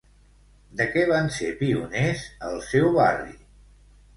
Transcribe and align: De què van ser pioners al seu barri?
De 0.79 0.87
què 0.95 1.03
van 1.11 1.29
ser 1.35 1.51
pioners 1.61 2.25
al 2.49 2.59
seu 2.71 2.91
barri? 2.99 3.39